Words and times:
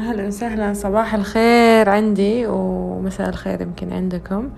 أهلا 0.00 0.26
وسهلا. 0.26 0.74
صباح 0.74 1.14
الخير 1.14 1.88
عندي 1.90 2.46
ومساء 2.46 3.28
الخير 3.28 3.60
يمكن 3.60 3.92
عندكم. 3.92 4.50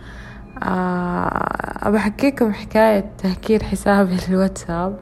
آه، 0.62 1.86
أبى 1.88 1.96
أحكيكم 1.96 2.52
حكاية 2.52 3.04
تهكير 3.18 3.62
حسابي 3.62 4.16
الواتساب 4.28 4.96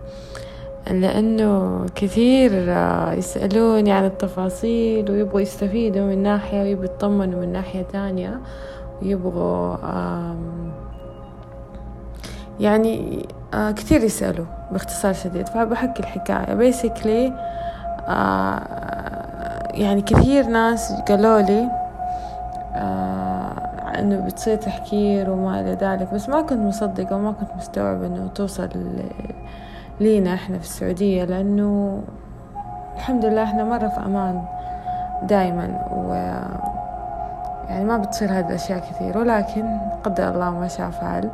لأنه 0.90 1.86
كثير 1.94 2.50
آه، 2.68 3.12
يسألوني 3.12 3.92
عن 3.92 4.04
التفاصيل 4.04 5.10
ويبغوا 5.10 5.40
يستفيدوا 5.40 6.06
من 6.06 6.22
ناحية 6.22 6.62
ويبغوا 6.62 6.84
يطمنوا 6.84 7.40
من 7.40 7.52
ناحية 7.52 7.82
تانية 7.82 8.40
ويبغوا 9.02 9.76
يعني 12.60 13.26
آه، 13.54 13.70
كثير 13.70 14.04
يسألوا 14.04 14.46
باختصار 14.72 15.12
شديد. 15.12 15.48
فبحكي 15.48 16.00
الحكاية. 16.00 16.54
بيسكلي 16.54 17.32
يعني 19.74 20.02
كثير 20.02 20.46
ناس 20.46 20.92
قالوا 20.92 21.40
لي 21.40 21.68
آه 22.74 23.54
إنه 23.98 24.26
بتصير 24.26 24.56
تحكير 24.56 25.30
وما 25.30 25.60
إلى 25.60 25.72
ذلك 25.72 26.14
بس 26.14 26.28
ما 26.28 26.40
كنت 26.40 26.58
مصدقة 26.58 27.16
وما 27.16 27.32
كنت 27.32 27.48
مستوعبة 27.56 28.06
إنه 28.06 28.28
توصل 28.34 28.68
لينا 30.00 30.34
إحنا 30.34 30.58
في 30.58 30.64
السعودية 30.64 31.24
لأنه 31.24 32.02
الحمد 32.96 33.24
لله 33.24 33.42
إحنا 33.42 33.64
مرة 33.64 33.88
في 33.88 34.00
أمان 34.06 34.44
دايما 35.22 35.78
و 35.92 36.14
يعني 37.68 37.84
ما 37.84 37.98
بتصير 37.98 38.28
هذه 38.30 38.48
الأشياء 38.48 38.78
كثير 38.78 39.18
ولكن 39.18 39.78
قدر 40.04 40.28
الله 40.28 40.50
ما 40.50 40.68
شاء 40.68 40.90
فعل. 40.90 41.30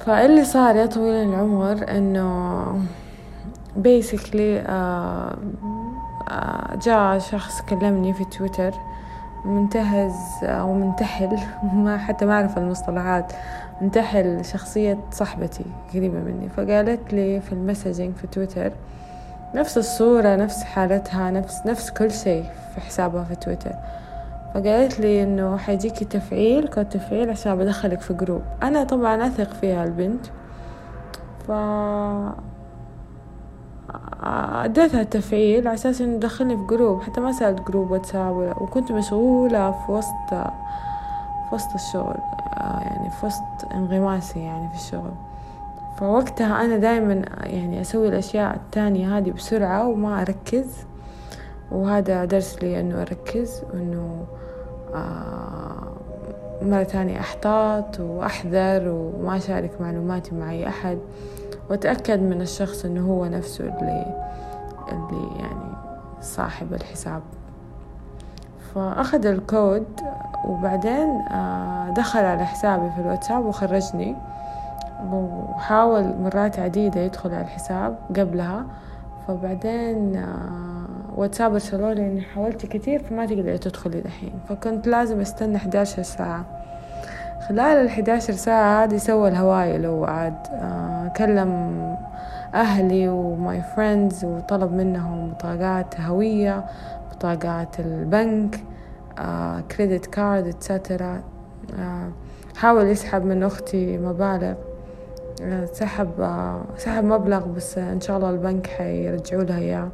فاللي 0.00 0.44
صار 0.44 0.76
يا 0.76 0.86
طويل 0.86 1.28
العمر 1.28 1.84
إنه 1.90 2.64
basically 3.82 4.62
uh, 4.66 5.34
جاء 6.82 7.18
شخص 7.18 7.62
كلمني 7.62 8.14
في 8.14 8.24
تويتر 8.24 8.74
منتهز 9.44 10.14
أو 10.42 10.74
منتحل 10.74 11.38
ما 11.84 11.98
حتى 11.98 12.24
ما 12.24 12.32
أعرف 12.32 12.58
المصطلحات. 12.58 13.32
منتحل 13.80 14.44
شخصية 14.44 14.98
صاحبتي 15.10 15.64
قريبة 15.94 16.18
مني. 16.18 16.48
فقالت 16.48 17.14
لي 17.14 17.40
في 17.40 17.52
ال 17.52 17.58
messaging 17.58 18.14
في 18.14 18.26
تويتر 18.26 18.72
نفس 19.54 19.78
الصورة 19.78 20.36
نفس 20.36 20.62
حالتها 20.62 21.30
نفس 21.30 21.66
نفس 21.66 21.90
كل 21.90 22.10
شيء 22.10 22.44
في 22.74 22.80
حسابها 22.80 23.24
في 23.24 23.34
تويتر. 23.34 23.72
فقالت 24.54 25.00
لي 25.00 25.22
إنه 25.22 25.56
حيجيكي 25.56 26.04
تفعيل 26.04 26.68
كود 26.68 26.88
تفعيل 26.88 27.30
عشان 27.30 27.58
بدخلك 27.58 28.00
في 28.00 28.14
group 28.14 28.42
أنا 28.62 28.84
طبعا 28.84 29.26
أثق 29.26 29.52
فيها 29.52 29.84
البنت. 29.84 30.26
ف 31.46 31.50
اديتها 34.64 35.00
التفعيل 35.00 35.68
على 35.68 35.74
أساس 35.74 36.00
إنه 36.00 36.18
دخلني 36.18 36.56
في 36.56 36.66
group 36.66 37.02
حتى 37.02 37.20
ما 37.20 37.32
سألت 37.32 37.60
group 37.68 37.90
واتساب 37.90 38.54
وكنت 38.60 38.92
مشغولة 38.92 39.70
في 39.70 39.92
وسط 39.92 40.34
في 41.48 41.54
وسط 41.54 41.74
الشغل 41.74 42.16
آه، 42.56 42.80
يعني 42.80 43.10
في 43.10 43.26
وسط 43.26 43.72
انغماسي 43.74 44.40
يعني 44.40 44.68
في 44.68 44.74
الشغل. 44.74 45.10
فوقتها 45.96 46.64
أنا 46.64 46.76
دايما 46.76 47.22
يعني 47.40 47.80
أسوي 47.80 48.08
الأشياء 48.08 48.54
التانية 48.56 49.18
هذه 49.18 49.30
بسرعة 49.30 49.88
وما 49.88 50.22
أركز. 50.22 50.66
وهذا 51.72 52.24
درس 52.24 52.62
لي 52.62 52.80
أنه 52.80 53.02
أركز 53.02 53.62
وأنه 53.72 54.24
آه، 54.94 55.92
مرة 56.62 56.82
تانية 56.82 57.20
أحتاط 57.20 58.00
وأحذر 58.00 58.88
وما 58.88 59.36
أشارك 59.36 59.80
معلوماتي 59.80 60.34
مع 60.34 60.50
أي 60.50 60.68
أحد. 60.68 60.98
وأتأكد 61.70 62.20
من 62.20 62.40
الشخص 62.40 62.84
إنه 62.84 63.06
هو 63.10 63.24
نفسه 63.24 63.64
اللي 63.64 64.24
اللي 64.92 65.38
يعني 65.38 65.74
صاحب 66.20 66.74
الحساب. 66.74 67.22
فأخذ 68.74 69.26
الكود 69.26 69.86
وبعدين 70.44 71.08
آه، 71.30 71.90
دخل 71.96 72.24
على 72.24 72.44
حسابي 72.44 72.90
في 72.90 73.00
الواتساب 73.00 73.44
وخرجني. 73.44 74.16
وحاول 75.12 76.14
مرات 76.22 76.58
عديدة 76.58 77.00
يدخل 77.00 77.34
على 77.34 77.42
الحساب 77.42 77.98
قبلها. 78.16 78.64
فبعدين 79.28 80.16
آه، 80.16 80.84
واتساب 81.16 81.52
ارسلوا 81.52 81.92
لي 81.92 82.06
إني 82.06 82.20
حاولت 82.20 82.66
كثير 82.66 83.02
فما 83.02 83.26
تقدري 83.26 83.58
تدخلي 83.58 84.00
دحين. 84.00 84.32
فكنت 84.48 84.86
لازم 84.86 85.20
أستنى 85.20 85.56
11 85.56 86.02
ساعة 86.02 86.44
خلال 87.48 87.60
الحداشر 87.60 88.32
ساعة 88.32 88.84
هذه 88.84 88.96
سوى 88.96 89.28
الهواية 89.28 89.76
لو 89.76 90.04
عاد 90.04 90.34
آه 90.52 91.08
كلم 91.16 91.74
أهلي 92.54 93.08
و 93.08 93.26
my 93.26 93.62
friends 93.76 94.24
وطلب 94.24 94.72
منهم 94.72 95.30
بطاقات 95.30 96.00
هوية 96.00 96.64
بطاقات 97.10 97.80
البنك 97.80 98.60
آه 99.18 99.60
credit 99.60 100.06
card 100.06 100.46
et 100.46 100.65
cetera 100.65 101.22
آه 101.78 102.08
حاول 102.56 102.86
يسحب 102.86 103.24
من 103.24 103.42
أختي 103.42 103.98
مبالغ 103.98 104.54
سحب 105.72 106.10
سحب 106.76 107.04
مبلغ 107.04 107.46
بس 107.46 107.78
إن 107.78 108.00
شاء 108.00 108.16
الله 108.16 108.30
البنك 108.30 108.66
حيرجعوا 108.66 109.42
لها 109.42 109.58
إياه. 109.58 109.88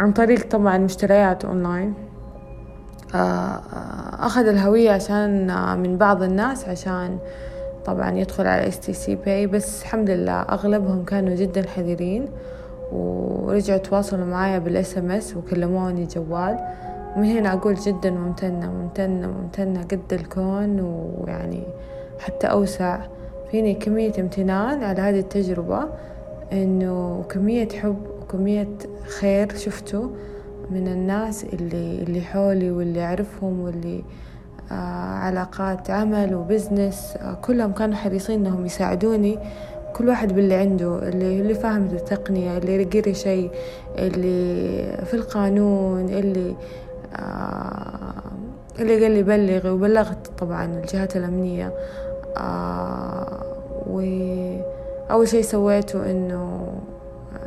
عن 0.00 0.12
طريق 0.12 0.48
طبعا 0.50 0.78
مشتريات 0.78 1.44
أونلاين. 1.44 1.94
أخذ 3.14 4.46
الهوية 4.46 4.90
عشان 4.90 5.50
آه، 5.50 5.74
من 5.74 5.96
بعض 5.96 6.22
الناس 6.22 6.68
عشان 6.68 7.18
طبعا 7.84 8.10
يدخل 8.10 8.46
على 8.46 8.68
STC 8.68 9.14
Pay 9.14 9.46
بس 9.46 9.82
الحمد 9.82 10.10
لله 10.10 10.32
أغلبهم 10.42 11.04
كانوا 11.04 11.34
جدا 11.34 11.68
حذرين 11.68 12.28
ورجعوا 12.92 13.78
تواصلوا 13.78 14.26
معايا 14.26 14.58
بال 14.58 14.98
SMS 14.98 15.36
وكلموني 15.36 16.06
جوال. 16.06 16.58
ومن 17.16 17.24
هنا 17.24 17.52
أقول 17.52 17.74
جدا 17.74 18.10
ممتنة 18.10 18.72
ممتنة 18.72 19.26
ممتنة 19.26 19.82
قد 19.82 20.12
الكون 20.12 20.80
ويعني 20.80 21.62
حتى 22.18 22.46
أوسع. 22.46 22.98
فيني 23.50 23.74
كمية 23.74 24.12
امتنان 24.18 24.82
على 24.84 25.02
هذه 25.02 25.18
التجربة 25.18 25.88
إنه 26.52 27.24
كمية 27.28 27.68
حب 27.68 27.96
وكمية 28.22 28.68
خير 29.18 29.56
شفته 29.56 30.10
من 30.70 30.88
الناس 30.88 31.44
اللي 31.44 32.02
اللي 32.02 32.20
حولي 32.20 32.70
واللي 32.70 33.04
أعرفهم 33.04 33.60
واللي 33.60 34.04
آه 34.70 34.74
علاقات 35.14 35.90
عمل 35.90 36.34
وبزنس 36.34 37.14
آه 37.16 37.34
كلهم 37.34 37.72
كانوا 37.72 37.96
حريصين 37.96 38.46
إنهم 38.46 38.66
يساعدوني. 38.66 39.38
كل 39.96 40.08
واحد 40.08 40.32
باللي 40.32 40.54
عنده 40.54 41.08
اللي 41.08 41.40
اللي 41.40 41.54
فاهم 41.54 41.86
التقنية 41.86 42.58
اللي 42.58 42.84
قري 42.84 43.14
شيء 43.14 43.50
اللي 43.98 45.04
في 45.04 45.14
القانون 45.14 46.08
اللي 46.08 46.54
آه 47.16 48.12
اللي 48.78 49.02
قال 49.02 49.10
لي 49.12 49.22
بلغي 49.22 49.70
وبلغت 49.70 50.26
طبعا 50.38 50.64
الجهات 50.64 51.16
الأمنية. 51.16 51.72
آه 52.36 53.42
وأول 53.86 55.28
شيء 55.28 55.42
سويته 55.42 56.10
إنه 56.10 56.67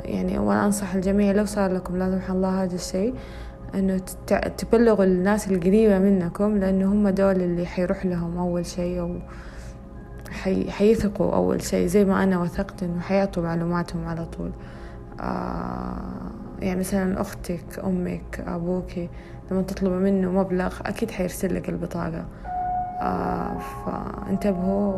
يعني 0.05 0.39
وأنا 0.39 0.65
أنصح 0.65 0.93
الجميع 0.93 1.31
لو 1.31 1.45
صار 1.45 1.73
لكم 1.73 1.97
لا 1.97 2.11
سمح 2.11 2.29
الله 2.29 2.63
هذا 2.63 2.75
الشيء 2.75 3.13
إنه 3.75 3.97
تبلغوا 4.57 5.05
الناس 5.05 5.51
القريبة 5.51 5.99
منكم 5.99 6.57
لأنه 6.57 6.93
هم 6.93 7.09
دول 7.09 7.41
اللي 7.41 7.65
حيروح 7.65 8.05
لهم 8.05 8.37
أول 8.37 8.65
شيء 8.65 8.99
أو 8.99 9.15
حي... 10.31 10.71
حيثقوا 10.71 11.35
أول 11.35 11.61
شيء 11.61 11.87
زي 11.87 12.05
ما 12.05 12.23
أنا 12.23 12.41
وثقت 12.41 12.83
إنه 12.83 12.99
حيعطوا 12.99 13.43
معلوماتهم 13.43 14.07
على 14.07 14.25
طول. 14.25 14.51
آه 15.19 15.97
يعني 16.59 16.79
مثلا 16.79 17.21
أختك 17.21 17.79
أمك 17.83 18.43
أبوك 18.47 18.91
لما 19.51 19.61
تطلبوا 19.61 19.99
منه 19.99 20.31
مبلغ 20.31 20.73
أكيد 20.85 21.11
حيرسل 21.11 21.55
لك 21.55 21.69
البطاقة. 21.69 22.25
فانتبهوا 23.85 24.93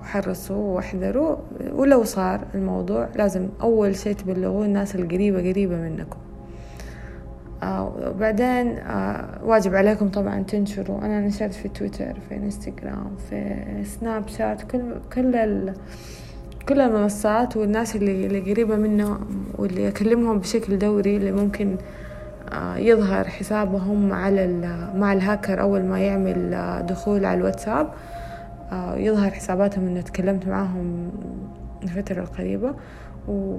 وحرصوا 0.00 0.76
واحذروا. 0.76 1.36
ولو 1.72 2.04
صار 2.04 2.40
الموضوع 2.54 3.08
لازم 3.16 3.48
أول 3.62 3.96
شيء 3.96 4.12
تبلغوه 4.12 4.64
الناس 4.64 4.94
القريبة 4.94 5.38
قريبة 5.38 5.76
منكم. 5.76 6.18
آه 7.62 7.92
وبعدين 8.14 8.78
آه 8.78 9.44
واجب 9.44 9.74
عليكم 9.74 10.08
طبعا 10.08 10.42
تنشروا. 10.42 10.98
أنا 10.98 11.20
نشرت 11.20 11.54
في 11.54 11.68
تويتر 11.68 12.14
في 12.28 12.36
إنستغرام 12.36 13.10
في 13.30 13.54
سناب 13.84 14.28
شات 14.28 14.62
كل 14.62 14.94
كل 15.14 15.36
ال 15.36 15.74
كل 16.68 16.80
المنصات 16.80 17.56
والناس 17.56 17.96
اللي, 17.96 18.26
اللي 18.26 18.40
قريبة 18.52 18.76
منه 18.76 19.18
واللي 19.58 19.88
أكلمهم 19.88 20.38
بشكل 20.38 20.78
دوري 20.78 21.16
اللي 21.16 21.32
ممكن 21.32 21.68
آه، 21.70 21.97
يظهر 22.76 23.24
حسابهم 23.24 24.12
على 24.12 24.46
مع 24.94 25.12
الهاكر 25.12 25.60
أول 25.60 25.84
ما 25.84 26.00
يعمل 26.00 26.54
آه، 26.54 26.80
دخول 26.80 27.24
على 27.24 27.38
الواتساب 27.38 27.88
آه، 28.72 28.96
يظهر 28.96 29.30
حساباتهم 29.30 29.86
إنه 29.86 30.00
تكلمت 30.00 30.48
معاهم 30.48 31.10
الفترة 31.82 32.20
القريبة 32.20 32.74
و 33.28 33.56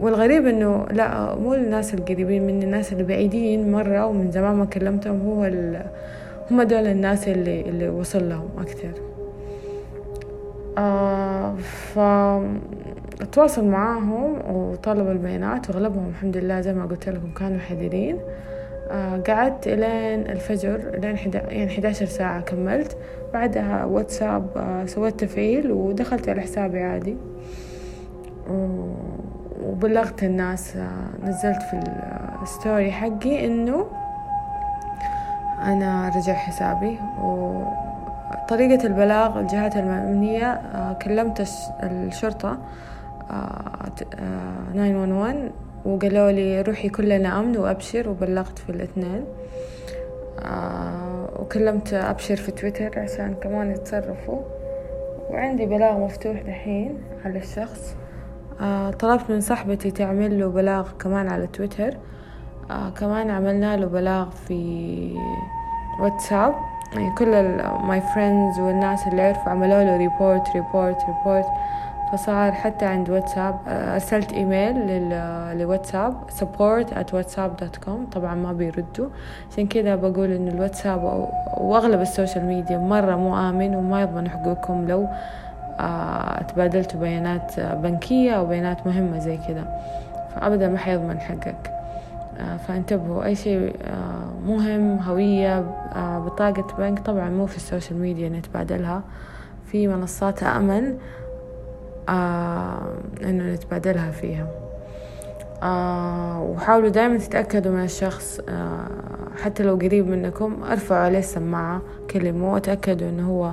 والغريب 0.00 0.46
إنه 0.46 0.86
لا 0.90 1.34
مو 1.34 1.54
الناس 1.54 1.94
القريبين 1.94 2.46
مني 2.46 2.64
الناس 2.64 2.92
اللي 2.92 3.04
بعيدين 3.04 3.72
مرة 3.72 4.06
ومن 4.06 4.30
زمان 4.30 4.54
ما 4.54 4.64
كلمتهم 4.64 5.20
هو. 5.20 5.50
هم 6.50 6.62
دول 6.62 6.86
الناس 6.86 7.28
اللي 7.28 7.60
اللي 7.60 7.88
وصل 7.88 8.28
لهم 8.28 8.48
أكثر 8.58 8.92
آه 10.78 11.54
ف 11.56 11.98
أتواصل 13.22 13.64
معاهم 13.64 14.38
وطلب 14.50 15.10
البيانات 15.10 15.70
وأغلبهم 15.70 16.08
الحمد 16.08 16.36
لله 16.36 16.60
زي 16.60 16.74
ما 16.74 16.86
قلت 16.86 17.08
لكم 17.08 17.30
كانوا 17.32 17.58
حذرين. 17.58 18.18
آه 18.90 19.22
قعدت 19.28 19.66
إلين 19.66 20.30
الفجر 20.30 20.98
لين 20.98 21.16
حدا 21.16 21.38
يعني 21.52 21.66
11 21.70 22.06
ساعة 22.06 22.40
كملت. 22.40 22.96
بعدها 23.32 23.84
واتساب 23.84 24.46
آه 24.56 24.86
سويت 24.86 25.20
تفعيل 25.20 25.72
ودخلت 25.72 26.28
على 26.28 26.40
حسابي 26.40 26.82
عادي. 26.82 27.16
وبلغت 29.64 30.22
الناس 30.22 30.76
آه 30.76 31.28
نزلت 31.28 31.62
في 31.62 31.80
الستوري 32.42 32.92
حقي 32.92 33.46
إنه 33.46 33.86
أنا 35.62 36.12
رجع 36.16 36.34
حسابي. 36.34 36.98
وطريقة 37.22 38.86
البلاغ 38.86 39.40
الجهات 39.40 39.76
آه 39.76 40.92
كلمت 41.02 41.48
الشرطة 41.82 42.58
911 43.28 44.06
آه، 44.18 45.50
وقالوا 45.84 46.30
لي 46.30 46.62
روحي 46.62 46.88
كلنا 46.88 47.40
أمن 47.40 47.56
وأبشر 47.56 48.08
وبلغت 48.08 48.58
في 48.58 48.70
الاثنين. 48.70 49.24
آه 50.38 51.28
وكلمت 51.40 51.94
أبشر 51.94 52.36
في 52.36 52.52
تويتر 52.52 52.98
عشان 52.98 53.34
كمان 53.42 53.70
يتصرفوا. 53.70 54.40
وعندي 55.30 55.66
بلاغ 55.66 55.98
مفتوح 55.98 56.42
دحين 56.42 56.98
على 57.24 57.38
الشخص. 57.38 57.94
آه 58.60 58.90
طلبت 58.90 59.30
من 59.30 59.40
صاحبتي 59.40 59.90
تعمل 59.90 60.40
له 60.40 60.48
بلاغ 60.48 60.88
كمان 60.98 61.28
على 61.28 61.46
تويتر. 61.46 61.96
آه 62.70 62.90
كمان 62.90 63.30
عملنا 63.30 63.76
له 63.76 63.86
بلاغ 63.86 64.30
في 64.30 65.14
واتساب. 66.00 66.54
يعني 66.92 67.10
كل 67.18 67.30
my 67.86 68.00
friends 68.00 68.60
والناس 68.60 69.06
اللي 69.06 69.22
عرفوا 69.22 69.52
عملوا 69.52 69.84
له 69.84 69.96
report 69.96 70.48
report 70.54 71.02
report 71.08 71.46
فصار 72.12 72.52
حتى 72.52 72.84
عند 72.84 73.10
واتساب 73.10 73.58
آه، 73.68 73.94
أرسلت 73.94 74.32
إيميل 74.32 75.08
لواتساب 75.58 76.14
support 76.40 76.86
at 76.90 77.12
whatsapp.com 77.14 78.12
طبعا 78.12 78.34
ما 78.34 78.52
بيردوا. 78.52 79.08
عشان 79.52 79.66
كذا 79.66 79.96
بقول 79.96 80.32
إن 80.32 80.48
الواتساب 80.48 81.28
وأغلب 81.56 82.00
ال 82.00 82.06
social 82.06 82.44
media 82.44 82.78
مرة 82.78 83.16
مو 83.16 83.36
آمن 83.48 83.74
وما 83.74 84.02
يضمن 84.02 84.28
حقوقكم 84.30 84.88
لو 84.88 85.08
آه، 85.80 86.42
تبادلتوا 86.42 87.00
بيانات 87.00 87.60
بنكية 87.60 88.32
أو 88.32 88.46
بيانات 88.46 88.86
مهمة 88.86 89.18
زي 89.18 89.36
كذا 89.36 89.78
فأبدا 90.34 90.68
ما 90.68 90.78
حيضمن 90.78 91.20
حقك. 91.20 91.70
آه، 92.40 92.56
فانتبهوا 92.56 93.24
أي 93.24 93.34
شيء 93.34 93.76
مهم 94.46 94.98
هوية 94.98 95.64
بطاقة 96.18 96.76
بنك 96.78 96.98
طبعا 96.98 97.30
مو 97.30 97.46
في 97.46 97.56
ال 97.56 97.62
social 97.62 98.00
media 98.00 98.28
نتبادلها 98.28 99.02
في 99.66 99.88
منصات 99.88 100.42
أمن. 100.42 100.98
آه 102.08 102.78
إنه 103.22 103.54
نتبادلها 103.54 104.10
فيها. 104.10 104.46
آه 105.62 106.40
وحاولوا 106.42 106.88
دائما 106.88 107.18
تتأكدوا 107.18 107.72
من 107.72 107.84
الشخص 107.84 108.40
آه 108.48 108.86
حتى 109.42 109.62
لو 109.62 109.74
قريب 109.74 110.06
منكم 110.08 110.62
أرفعوا 110.70 111.00
عليه 111.00 111.18
السماعة 111.18 111.82
كلموا 112.10 112.54
وتأكدوا 112.54 113.08
إنه 113.08 113.28
هو 113.30 113.52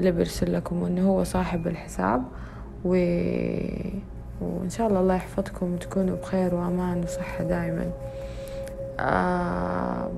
اللي 0.00 0.10
بيرسل 0.10 0.52
لكم 0.54 0.82
وإنه 0.82 1.08
هو 1.08 1.24
صاحب 1.24 1.66
الحساب. 1.66 2.22
و... 2.84 2.90
وإن 4.40 4.70
شاء 4.70 4.88
الله 4.88 5.00
الله 5.00 5.14
يحفظكم 5.14 5.74
وتكونوا 5.74 6.16
بخير 6.16 6.54
وأمان 6.54 7.02
وصحة 7.02 7.44
دائما 7.44 7.86
آه 9.00 10.10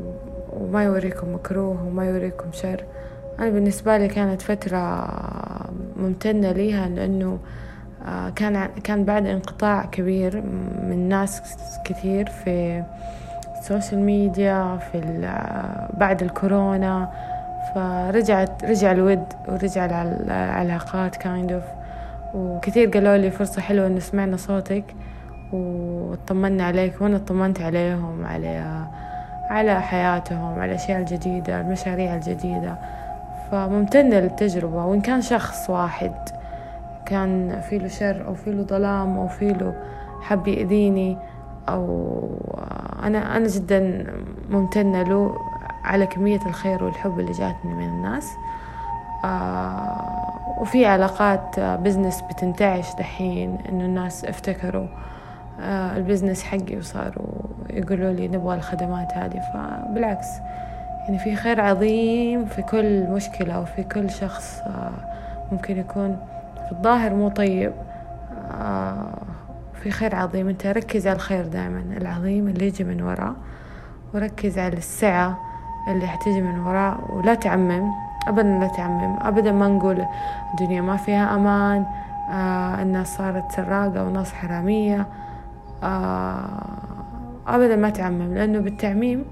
وما 0.61 0.84
يوريكم 0.84 1.34
مكروه 1.34 1.87
وما 1.87 2.05
يوريكم 2.05 2.52
شر. 2.52 2.84
أنا 3.38 3.50
بالنسبة 3.50 3.99
لي 3.99 4.08
كانت 4.08 4.43
فترة 4.43 5.08
ممتنة 5.96 6.52
ليها 6.52 6.88
لأنه 6.88 7.38
كان 8.37 8.66
كان 8.84 9.04
بعد 9.04 9.26
انقطاع 9.26 9.84
كبير 9.84 10.43
من 10.88 11.08
ناس 11.08 11.43
كثير 11.84 12.28
في 12.28 12.82
ال 13.58 13.64
social 13.64 14.00
media 14.00 14.79
في 14.93 15.00
بعد 15.94 16.22
الكورونا. 16.22 17.08
فرجعت 17.75 18.64
رجع 18.64 18.93
الود 18.93 19.25
ورجع 19.49 19.84
العلاقات 20.02 21.16
kind 21.17 21.52
of 21.52 21.62
وكثير 22.34 22.88
قالوا 22.88 23.16
لي 23.16 23.31
فرصة 23.31 23.62
حلوة 23.62 23.87
إنه 23.87 23.99
سمعنا 23.99 24.37
صوتك 24.37 24.84
واطمنا 25.52 26.64
عليك 26.64 27.00
وأنا 27.00 27.16
اطمنت 27.16 27.60
عليهم 27.60 28.26
على 28.26 28.84
على 29.50 29.81
حياتهم 29.81 30.60
على 30.60 30.70
الأشياء 30.70 31.00
الجديدة 31.00 31.60
المشاريع 31.60 32.14
الجديدة. 32.14 32.76
فممتنة 33.50 34.20
للتجربة 34.20 34.84
وإن 34.87 35.00
كان 35.00 35.22
شخص 35.22 35.70
واحد 35.70 36.12
كان 37.06 37.60
في 37.60 37.78
له 37.78 37.88
شر 37.88 38.26
أو 38.26 38.34
في 38.34 38.52
له 38.52 38.62
ظلام 38.62 39.16
أو 39.19 39.28
في 39.28 39.52
له 39.52 39.75
حب 40.22 40.49
يأذيني 40.49 41.19
أو 41.69 42.28
أنا 43.02 43.37
أنا 43.37 43.46
جدا 43.49 44.06
ممتنة 44.50 45.02
له 45.02 45.37
على 45.84 46.06
كمية 46.06 46.40
الخير 46.46 46.84
والحب 46.84 47.20
اللي 47.20 47.32
جاتني 47.32 47.75
من 47.75 47.84
الناس. 47.84 48.31
آه 49.25 50.22
وفي 50.60 50.87
علاقات 50.87 51.60
بزنس 51.60 52.22
بتنتعش 52.22 52.94
دحين 52.99 53.58
إنه 53.69 53.84
الناس 53.84 54.25
افتكروا 54.25 54.87
آه 55.60 55.96
البزنس 55.96 56.43
حقي 56.43 56.76
وصاروا 56.76 57.43
يقولوا 57.70 58.12
لي 58.12 58.28
نبغى 58.28 58.56
الخدمات 58.56 59.12
هذه. 59.14 59.40
فبالعكس 59.55 60.28
يعني 61.05 61.19
في 61.19 61.37
خير 61.37 61.60
عظيم 61.60 62.44
في 62.44 62.62
كل 62.62 63.10
مشكلة 63.10 63.60
وفي 63.60 63.82
كل 63.82 64.10
شخص 64.10 64.60
آه 64.66 64.93
ممكن 65.52 65.78
يكون 65.78 66.16
الظاهر 66.72 67.14
مو 67.14 67.28
طيب. 67.28 67.72
آه 68.60 69.19
في 69.82 69.90
خير 69.90 70.14
عظيم. 70.16 70.48
انت 70.48 70.66
ركز 70.66 71.06
على 71.06 71.16
الخير 71.16 71.46
دائما 71.46 71.84
العظيم 71.96 72.48
اللي 72.48 72.66
يجي 72.66 72.84
من 72.84 73.02
وراه 73.02 73.34
وركز 74.14 74.58
على 74.58 74.76
السعة 74.76 75.38
اللي 75.88 76.06
حتيجي 76.06 76.40
من 76.42 76.60
وراه 76.60 76.98
ولا 77.10 77.34
تعمم 77.34 77.90
أبدا 78.28 78.58
لا 78.58 78.66
تعمم 78.66 79.16
أبدا 79.20 79.52
ما 79.52 79.69
نقول 79.69 80.06
الدنيا 80.50 80.80
ما 80.80 80.96
فيها 80.96 81.34
أمان 81.34 81.84
آه 82.30 82.82
الناس 82.82 83.16
صارت 83.16 83.52
سراقة 83.52 84.04
وناس 84.04 84.32
حرامية. 84.32 85.06
آه 85.82 86.44
أبدا 87.46 87.76
ما 87.76 87.90
تعمم 87.90 88.34
لأنه 88.34 88.58
بالتعميم 88.58 89.24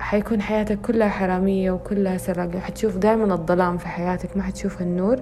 حيكون 0.00 0.42
حياتك 0.42 0.80
كلها 0.80 1.08
حرامية 1.08 1.70
وكلها 1.70 2.16
سراقة. 2.16 2.60
حتشوف 2.60 2.96
دائما 2.96 3.34
الظلام 3.34 3.78
في 3.78 3.88
حياتك 3.88 4.36
ما 4.36 4.42
حتشوف 4.42 4.82
النور. 4.82 5.20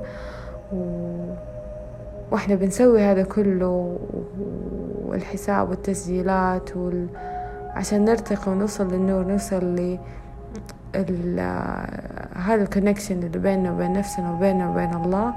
وإحنا 2.33 2.55
بنسوي 2.55 3.03
هذا 3.03 3.23
كله 3.23 3.99
والحساب 5.07 5.71
والتسجيلات 5.71 6.77
وال... 6.77 7.07
عشان 7.75 8.05
نرتقي 8.05 8.53
ونوصل 8.53 8.93
للنور 8.93 9.25
نوصل 9.25 9.65
ل 9.77 9.99
ال... 10.95 11.41
هذا 12.37 12.63
ال 12.63 12.68
connection 12.68 13.19
اللي 13.23 13.39
بيننا 13.39 13.73
وبين 13.73 13.93
نفسنا 13.93 14.33
وبيننا 14.33 14.71
وبين 14.71 14.95
الله 14.95 15.35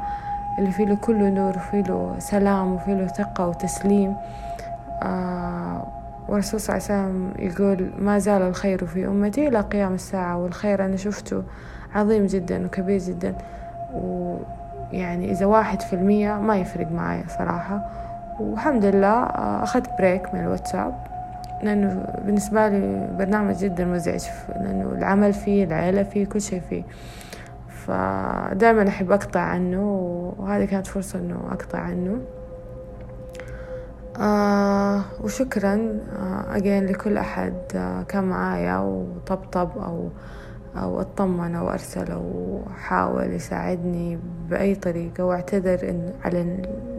اللي 0.59 0.71
فيه 0.71 0.85
له 0.85 0.95
كله 0.95 1.29
نور 1.29 1.55
وفيه 1.55 1.81
له 1.81 2.15
سلام 2.19 2.73
وفيه 2.73 2.93
له 2.93 3.07
ثقة 3.07 3.47
وتسليم. 3.47 4.15
آه 5.03 5.87
والرسول 6.29 6.59
صلى 6.59 6.77
الله 6.77 6.87
عليه 6.89 7.01
وسلم 7.01 7.33
يقول 7.39 7.91
ما 7.99 8.19
زال 8.19 8.41
الخير 8.41 8.85
في 8.85 9.07
أمتي 9.07 9.47
إلى 9.47 9.61
قيام 9.61 9.93
الساعة 9.93 10.37
والخير 10.37 10.85
أنا 10.85 10.95
شفته 10.97 11.43
عظيم 11.95 12.25
جدا 12.25 12.65
وكبير 12.65 12.99
جدا. 12.99 13.35
و 13.95 14.35
يعني 14.93 15.31
إذا 15.31 15.45
واحد 15.45 15.81
في 15.81 15.93
المية 15.93 16.33
ما 16.33 16.57
يفرق 16.57 16.91
معايا 16.91 17.23
صراحة. 17.27 17.89
والحمد 18.39 18.85
لله 18.85 19.23
آه، 19.23 19.63
أخذت 19.63 19.89
break 19.99 20.33
من 20.33 20.39
الواتساب. 20.39 20.93
لأنه 21.63 22.05
بالنسبة 22.25 22.67
لي 22.67 23.07
برنامج 23.19 23.55
جدا 23.55 23.85
مزعج 23.85 24.23
لأنه 24.49 24.91
العمل 24.97 25.33
فيه 25.33 25.63
العيلة 25.63 26.03
فيه 26.03 26.25
كل 26.25 26.41
شيء 26.41 26.61
فيه. 26.69 26.83
فدائما 27.67 28.87
أحب 28.87 29.11
أقطع 29.11 29.39
عنه 29.39 29.81
وهذه 30.39 30.65
كانت 30.65 30.87
فرصة 30.87 31.19
أنه 31.19 31.39
أقطع 31.51 31.79
عنه. 31.79 32.17
آه 34.19 35.01
وشكرا 35.23 35.99
آه 36.19 36.55
أجين 36.57 36.85
لكل 36.85 37.17
أحد 37.17 37.53
آه 37.75 38.01
كان 38.03 38.23
معايا 38.23 38.77
وطبطب 38.77 39.69
أو 39.77 40.09
أو 40.75 41.01
أطمن 41.01 41.55
أو 41.55 41.69
أرسل 41.69 42.11
أو 42.11 42.59
حاول 42.75 43.33
يساعدني 43.33 44.19
بأي 44.49 44.75
طريقة 44.75 45.23
وأعتذر 45.23 45.89
إن 45.89 46.13
على 46.23 46.57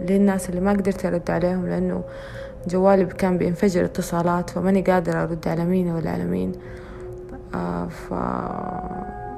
للناس 0.09 0.51
اللي 0.51 0.61
ما 0.61 0.73
قدرت 0.73 1.07
أرد 1.07 1.31
عليهم 1.31 1.67
لأنه 1.67 2.03
جوالي 2.69 3.05
كان 3.05 3.39
بينفجر 3.39 3.85
اتصالات 3.85 4.51
فماني 4.51 4.83
قادرة 4.83 5.23
أرد 5.23 5.49
على 5.49 5.65
مين 5.65 5.91
ولا 5.91 6.11
على 6.11 6.25
مين. 6.25 6.53
آه 7.55 7.89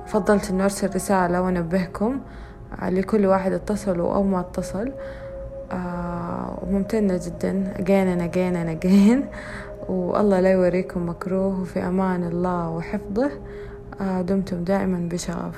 ففضلت 0.06 0.50
إنه 0.50 0.64
أرسل 0.64 0.94
رسالة 0.94 1.42
وأنبهكم 1.42 2.20
لكل 2.82 3.26
واحد 3.26 3.52
اتصلوا 3.52 4.14
أو 4.14 4.22
ما 4.22 4.40
اتصل. 4.40 4.92
آه 5.72 6.58
وممتنة 6.62 7.20
جدا 7.26 7.72
أجين 7.78 8.20
أجين 8.20 8.56
أجين 8.56 9.26
والله 9.88 10.40
لا 10.40 10.52
يوريكم 10.52 11.08
مكروه 11.08 11.60
وفي 11.60 11.86
أمان 11.86 12.24
الله 12.24 12.68
وحفظه. 12.70 13.30
دمتم 14.00 14.64
دائما 14.64 14.98
بشغف 15.08 15.54